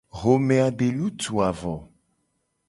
Xome 0.19 0.57
a 0.65 0.67
de 0.77 0.87
lutuu 0.97 1.37
a 1.47 1.49
vo. 1.59 1.75